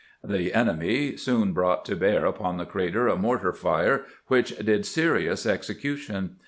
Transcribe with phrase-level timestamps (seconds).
[0.23, 5.45] The enemy soon brought to bear upon the crater a mortar fire, which did serious
[5.45, 6.37] execution.